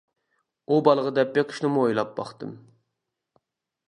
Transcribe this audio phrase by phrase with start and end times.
[0.67, 2.57] ئۇ بالىغا دەپ بېقىشنىمۇ ئويلاپ باقتىم.